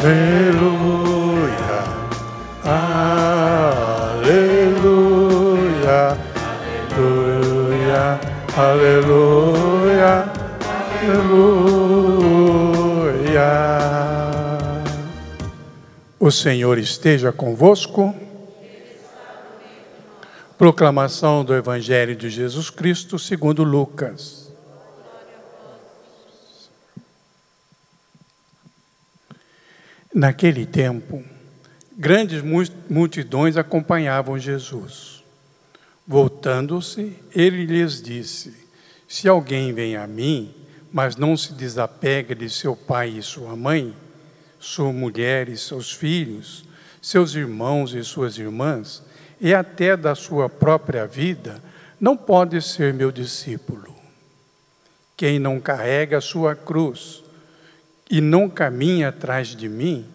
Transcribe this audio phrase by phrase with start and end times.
[0.00, 1.82] Aleluia,
[4.14, 4.28] aleluia,
[6.96, 8.20] aleluia,
[8.56, 10.32] aleluia,
[11.02, 11.88] aleluia.
[16.20, 18.14] O Senhor esteja convosco.
[20.56, 24.47] Proclamação do Evangelho de Jesus Cristo segundo Lucas.
[30.18, 31.22] Naquele tempo,
[31.96, 32.42] grandes
[32.90, 35.22] multidões acompanhavam Jesus.
[36.04, 38.52] Voltando-se, ele lhes disse:
[39.06, 40.52] Se alguém vem a mim,
[40.92, 43.94] mas não se desapega de seu pai e sua mãe,
[44.58, 46.64] sua mulher e seus filhos,
[47.00, 49.04] seus irmãos e suas irmãs,
[49.40, 51.62] e até da sua própria vida,
[52.00, 53.94] não pode ser meu discípulo.
[55.16, 57.22] Quem não carrega a sua cruz
[58.10, 60.06] e não caminha atrás de mim,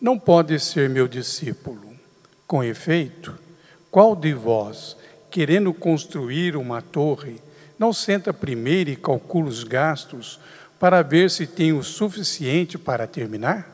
[0.00, 1.96] não pode ser meu discípulo.
[2.46, 3.34] Com efeito,
[3.90, 4.96] qual de vós,
[5.30, 7.40] querendo construir uma torre,
[7.78, 10.40] não senta primeiro e calcula os gastos
[10.78, 13.68] para ver se tem o suficiente para terminar?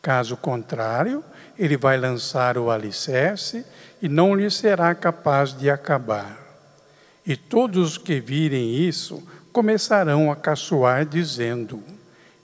[0.00, 1.24] Caso contrário,
[1.58, 3.64] ele vai lançar o alicerce
[4.00, 6.38] e não lhe será capaz de acabar.
[7.24, 11.82] E todos os que virem isso começarão a caçoar, dizendo: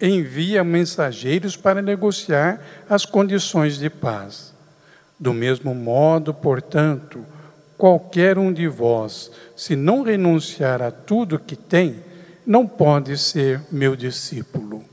[0.00, 4.54] envia mensageiros para negociar as condições de paz.
[5.18, 7.26] Do mesmo modo, portanto,
[7.76, 12.02] qualquer um de vós, se não renunciar a tudo que tem,
[12.46, 14.84] não pode ser meu discípulo.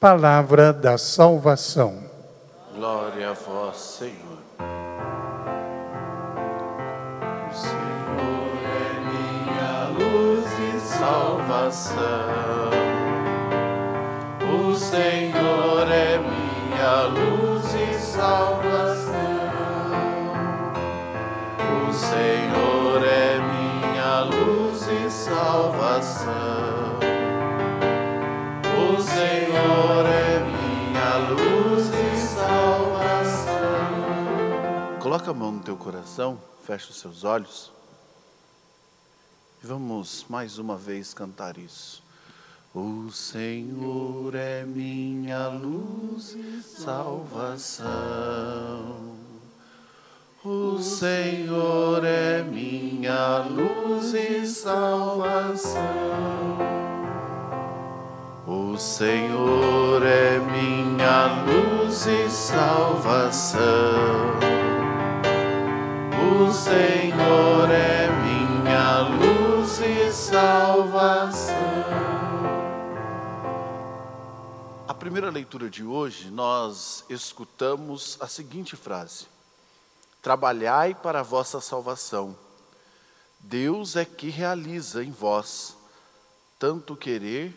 [0.00, 2.04] Palavra da salvação.
[2.74, 4.38] Glória a vós, Senhor.
[7.50, 12.85] O Senhor é minha luz e salvação.
[14.66, 19.14] O Senhor é minha luz e salvação.
[21.88, 26.98] O Senhor é minha luz e salvação.
[28.76, 33.54] O Senhor é minha luz e salvação.
[34.98, 37.70] Coloca a mão no teu coração, fecha os seus olhos.
[39.62, 42.05] E vamos mais uma vez cantar isso.
[42.78, 47.86] O Senhor é minha luz e salvação.
[50.44, 55.80] O Senhor é minha luz e salvação.
[58.46, 63.75] O Senhor é minha luz e salvação.
[75.26, 79.26] Primeira leitura de hoje, nós escutamos a seguinte frase:
[80.22, 82.36] Trabalhai para a vossa salvação.
[83.40, 85.76] Deus é que realiza em vós
[86.60, 87.52] tanto querer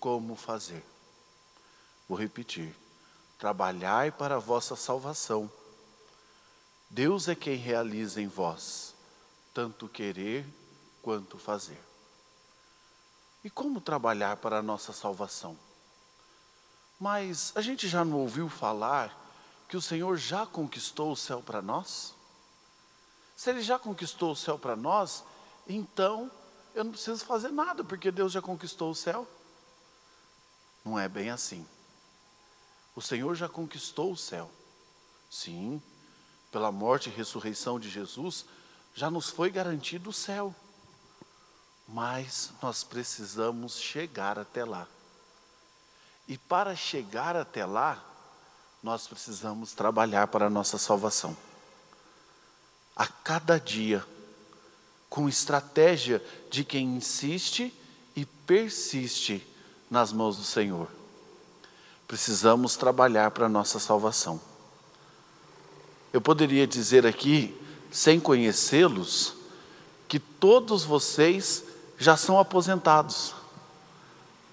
[0.00, 0.84] como fazer.
[2.08, 2.74] Vou repetir:
[3.38, 5.48] Trabalhai para a vossa salvação.
[6.90, 8.92] Deus é quem realiza em vós
[9.52, 10.44] tanto querer
[11.00, 11.80] quanto fazer.
[13.44, 15.56] E como trabalhar para a nossa salvação?
[16.98, 19.14] Mas a gente já não ouviu falar
[19.68, 22.14] que o Senhor já conquistou o céu para nós?
[23.36, 25.24] Se Ele já conquistou o céu para nós,
[25.66, 26.30] então
[26.74, 29.26] eu não preciso fazer nada, porque Deus já conquistou o céu.
[30.84, 31.66] Não é bem assim.
[32.94, 34.50] O Senhor já conquistou o céu.
[35.30, 35.82] Sim,
[36.52, 38.44] pela morte e ressurreição de Jesus,
[38.94, 40.54] já nos foi garantido o céu.
[41.88, 44.86] Mas nós precisamos chegar até lá.
[46.26, 48.02] E para chegar até lá,
[48.82, 51.36] nós precisamos trabalhar para a nossa salvação.
[52.96, 54.04] A cada dia,
[55.08, 57.72] com estratégia de quem insiste
[58.16, 59.46] e persiste
[59.90, 60.88] nas mãos do Senhor.
[62.06, 64.40] Precisamos trabalhar para a nossa salvação.
[66.12, 67.60] Eu poderia dizer aqui,
[67.90, 69.34] sem conhecê-los,
[70.08, 71.64] que todos vocês
[71.98, 73.34] já são aposentados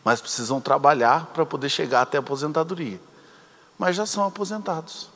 [0.03, 2.99] mas precisam trabalhar para poder chegar até a aposentadoria.
[3.77, 5.09] Mas já são aposentados.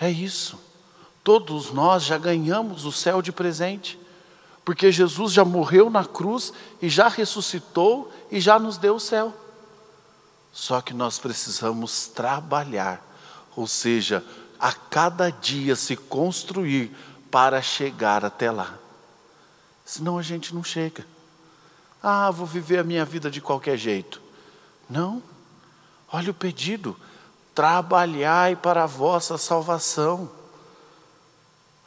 [0.00, 0.58] É isso.
[1.22, 3.98] Todos nós já ganhamos o céu de presente,
[4.64, 9.32] porque Jesus já morreu na cruz e já ressuscitou e já nos deu o céu.
[10.52, 13.00] Só que nós precisamos trabalhar,
[13.56, 14.24] ou seja,
[14.58, 16.94] a cada dia se construir
[17.30, 18.74] para chegar até lá.
[19.84, 21.06] Senão a gente não chega.
[22.02, 24.20] Ah, vou viver a minha vida de qualquer jeito.
[24.90, 25.22] Não.
[26.12, 26.96] Olha o pedido:
[27.54, 30.30] trabalhai para a vossa salvação.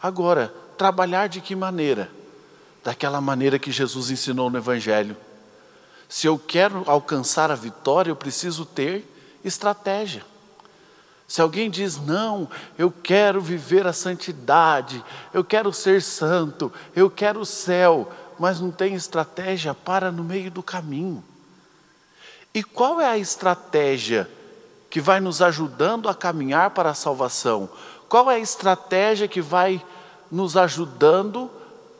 [0.01, 2.09] Agora, trabalhar de que maneira?
[2.83, 5.17] Daquela maneira que Jesus ensinou no Evangelho.
[6.07, 9.03] Se eu quero alcançar a vitória, eu preciso ter
[9.43, 10.23] estratégia.
[11.27, 12.47] Se alguém diz, não,
[12.77, 15.03] eu quero viver a santidade,
[15.33, 20.51] eu quero ser santo, eu quero o céu, mas não tem estratégia, para no meio
[20.51, 21.23] do caminho.
[22.53, 24.29] E qual é a estratégia
[24.89, 27.69] que vai nos ajudando a caminhar para a salvação?
[28.07, 29.83] Qual é a estratégia que vai
[30.31, 31.51] nos ajudando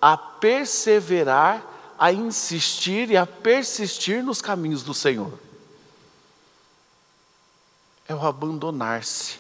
[0.02, 1.62] a perseverar,
[2.00, 5.38] a insistir e a persistir nos caminhos do Senhor?
[8.08, 9.40] É o abandonar-se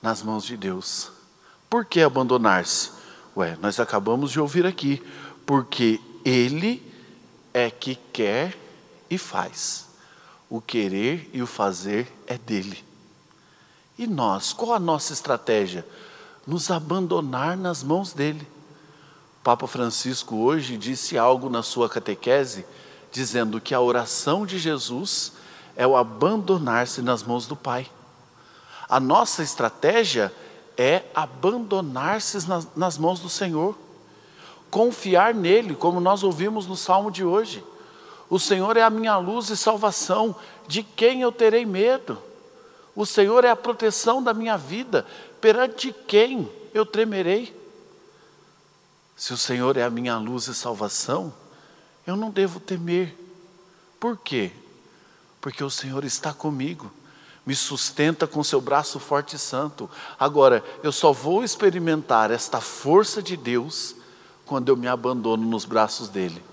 [0.00, 1.12] nas mãos de Deus.
[1.70, 2.90] Por que abandonar-se?
[3.36, 5.02] Ué, nós acabamos de ouvir aqui,
[5.46, 6.82] porque Ele
[7.52, 8.56] é que quer
[9.10, 9.86] e faz.
[10.48, 12.84] O querer e o fazer é dele.
[13.98, 15.86] E nós, qual a nossa estratégia?
[16.46, 18.46] Nos abandonar nas mãos dele.
[19.42, 22.64] Papa Francisco hoje disse algo na sua catequese,
[23.10, 25.32] dizendo que a oração de Jesus
[25.76, 27.90] é o abandonar-se nas mãos do Pai.
[28.88, 30.32] A nossa estratégia
[30.76, 33.76] é abandonar-se nas, nas mãos do Senhor,
[34.72, 37.62] confiar nele, como nós ouvimos no salmo de hoje.
[38.30, 40.34] O Senhor é a minha luz e salvação,
[40.66, 42.18] de quem eu terei medo?
[42.96, 45.06] O Senhor é a proteção da minha vida,
[45.42, 47.54] perante quem eu tremerei?
[49.14, 51.34] Se o Senhor é a minha luz e salvação,
[52.06, 53.14] eu não devo temer.
[54.00, 54.52] Por quê?
[55.38, 56.90] Porque o Senhor está comigo,
[57.44, 59.90] me sustenta com seu braço forte e santo.
[60.18, 63.96] Agora, eu só vou experimentar esta força de Deus
[64.52, 66.44] quando eu me abandono nos braços dele.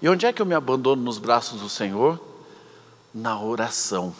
[0.00, 2.20] E onde é que eu me abandono nos braços do Senhor?
[3.14, 4.12] Na oração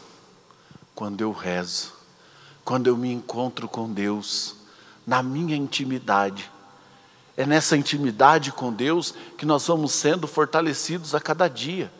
[0.95, 1.93] quando eu rezo,
[2.65, 4.55] quando eu me encontro com Deus,
[5.05, 6.49] na minha intimidade.
[7.37, 11.93] É nessa intimidade com Deus que nós vamos sendo fortalecidos a cada dia,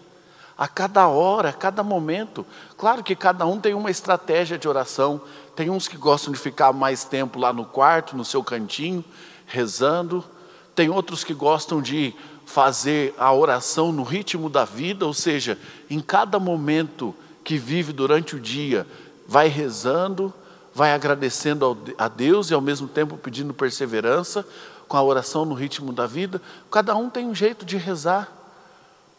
[0.56, 2.47] a cada hora, a cada momento.
[2.76, 5.21] Claro que cada um tem uma estratégia de oração.
[5.56, 9.04] Tem uns que gostam de ficar mais tempo lá no quarto, no seu cantinho,
[9.47, 10.25] rezando.
[10.74, 12.14] Tem outros que gostam de
[12.46, 17.14] fazer a oração no ritmo da vida, ou seja, em cada momento
[17.44, 18.86] que vive durante o dia,
[19.26, 20.32] vai rezando,
[20.74, 24.46] vai agradecendo a Deus e ao mesmo tempo pedindo perseverança,
[24.88, 26.40] com a oração no ritmo da vida.
[26.70, 28.30] Cada um tem um jeito de rezar.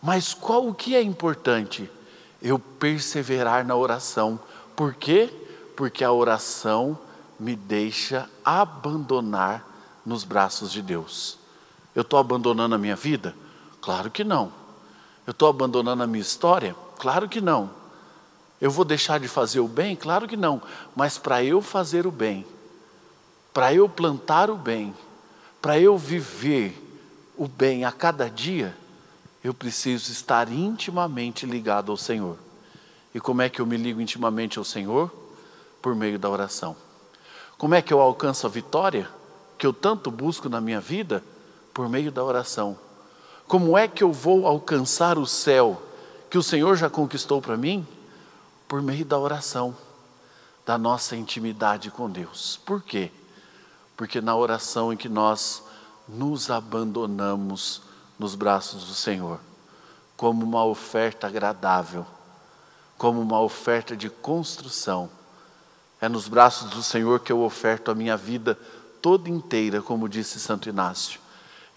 [0.02, 1.90] Mas qual o que é importante?
[2.42, 4.40] Eu perseverar na oração.
[4.76, 5.34] Por quê?
[5.76, 6.98] Porque a oração
[7.40, 9.66] me deixa abandonar
[10.06, 11.43] nos braços de Deus.
[11.96, 13.36] Eu estou abandonando a minha vida?
[13.82, 14.52] Claro que não.
[15.26, 16.76] Eu estou abandonando a minha história?
[16.98, 17.70] Claro que não.
[18.60, 19.96] Eu vou deixar de fazer o bem?
[19.96, 20.62] Claro que não.
[20.96, 22.46] Mas para eu fazer o bem,
[23.54, 24.94] para eu plantar o bem,
[25.62, 26.80] para eu viver
[27.38, 28.76] o bem a cada dia,
[29.44, 32.38] eu preciso estar intimamente ligado ao Senhor.
[33.14, 35.12] E como é que eu me ligo intimamente ao Senhor?
[35.82, 36.76] Por meio da oração.
[37.58, 39.10] Como é que eu alcanço a vitória
[39.58, 41.24] que eu tanto busco na minha vida?
[41.74, 42.78] Por meio da oração.
[43.48, 45.82] Como é que eu vou alcançar o céu
[46.30, 47.86] que o Senhor já conquistou para mim?
[48.74, 49.78] por meio da oração,
[50.66, 52.60] da nossa intimidade com Deus.
[52.66, 53.12] Por quê?
[53.96, 55.62] Porque na oração em que nós
[56.10, 57.84] nos abandonamos
[58.18, 59.40] nos braços do Senhor,
[60.18, 62.04] como uma oferta agradável,
[62.98, 65.08] como uma oferta de construção.
[66.02, 68.58] É nos braços do Senhor que eu oferto a minha vida
[69.04, 71.20] toda inteira, como disse Santo Inácio.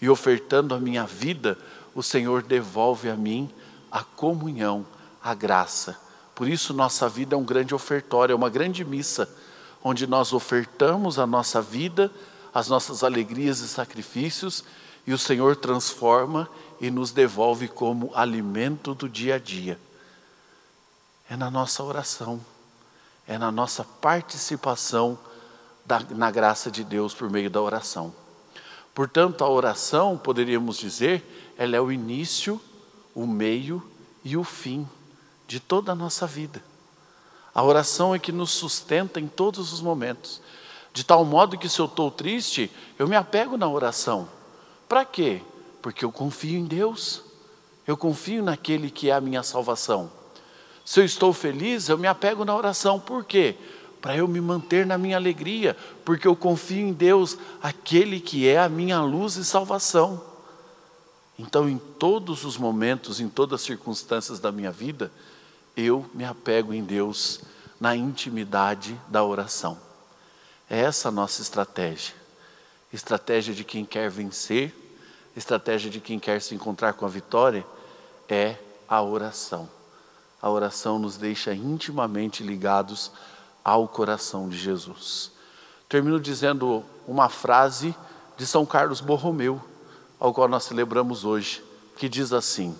[0.01, 1.57] E ofertando a minha vida,
[1.93, 3.49] o Senhor devolve a mim
[3.91, 4.85] a comunhão,
[5.23, 9.27] a graça por isso, nossa vida é um grande ofertório, é uma grande missa,
[9.83, 12.11] onde nós ofertamos a nossa vida,
[12.53, 14.63] as nossas alegrias e sacrifícios,
[15.07, 16.47] e o Senhor transforma
[16.79, 19.79] e nos devolve como alimento do dia a dia.
[21.27, 22.39] É na nossa oração,
[23.27, 25.17] é na nossa participação
[25.83, 28.13] da, na graça de Deus por meio da oração.
[28.97, 32.59] Portanto, a oração, poderíamos dizer, ela é o início,
[33.13, 33.83] o meio
[34.23, 34.89] e o fim
[35.47, 36.63] de toda a nossa vida.
[37.53, 40.41] A oração é que nos sustenta em todos os momentos.
[40.93, 44.27] De tal modo que se eu estou triste, eu me apego na oração.
[44.89, 45.43] Para quê?
[45.79, 47.21] Porque eu confio em Deus.
[47.85, 50.11] Eu confio naquele que é a minha salvação.
[50.83, 52.99] Se eu estou feliz, eu me apego na oração.
[52.99, 53.57] Por quê?
[54.01, 55.75] Para eu me manter na minha alegria,
[56.05, 60.23] porque eu confio em Deus, aquele que é a minha luz e salvação.
[61.37, 65.11] Então, em todos os momentos, em todas as circunstâncias da minha vida,
[65.75, 67.41] eu me apego em Deus
[67.79, 69.77] na intimidade da oração.
[70.69, 72.15] É essa a nossa estratégia.
[72.91, 74.73] Estratégia de quem quer vencer,
[75.35, 77.65] estratégia de quem quer se encontrar com a vitória
[78.27, 78.55] é
[78.87, 79.69] a oração.
[80.41, 83.11] A oração nos deixa intimamente ligados
[83.67, 85.29] ao coração de Jesus.
[85.89, 87.93] Termino dizendo uma frase
[88.37, 89.61] de São Carlos Borromeu,
[90.17, 91.61] ao qual nós celebramos hoje,
[91.97, 92.73] que diz assim: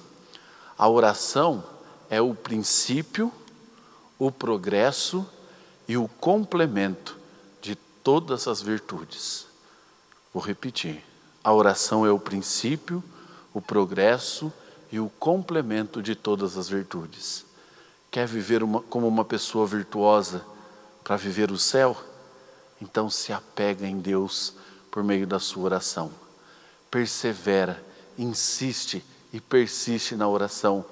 [0.77, 1.61] A oração
[2.09, 3.29] é o princípio,
[4.17, 5.27] o progresso
[5.89, 7.17] e o complemento
[7.61, 9.45] de todas as virtudes.
[10.33, 11.03] Vou repetir:
[11.43, 13.03] a oração é o princípio,
[13.53, 14.53] o progresso
[14.89, 17.45] e o complemento de todas as virtudes.
[18.09, 20.45] Quer viver uma, como uma pessoa virtuosa
[21.07, 21.95] para viver o céu?
[22.81, 24.53] Então se apega em Deus
[24.91, 26.11] por meio da sua oração.
[26.91, 27.81] Persevera,
[28.17, 30.83] insiste e persiste na oração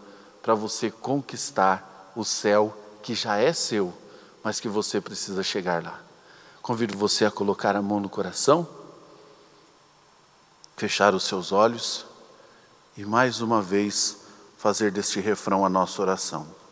[0.41, 3.93] para você conquistar o céu que já é seu,
[4.41, 6.01] mas que você precisa chegar lá.
[6.61, 8.65] Convido você a colocar a mão no coração,
[10.77, 12.05] fechar os seus olhos
[12.95, 14.19] e mais uma vez
[14.57, 16.64] fazer deste refrão a nossa oração.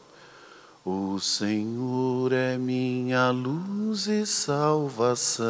[0.85, 5.45] O Senhor é minha luz e salvação.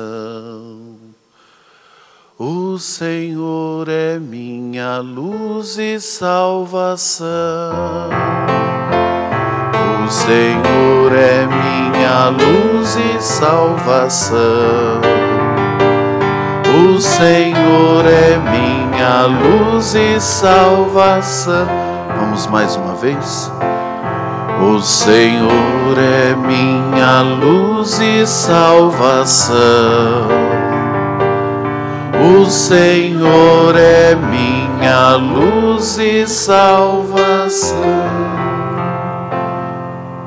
[2.37, 7.25] O Senhor é minha luz e salvação.
[10.05, 14.37] O Senhor é minha luz e salvação.
[16.85, 21.65] O Senhor é minha luz e salvação.
[22.19, 23.51] Vamos mais uma vez.
[24.62, 29.57] O Senhor é minha luz e salvação.
[32.39, 38.32] O Senhor é minha luz e salvação.